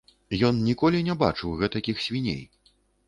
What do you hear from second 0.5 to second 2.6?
ніколі не бачыў гэтакіх свіней.